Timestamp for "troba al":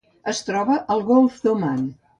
0.47-1.05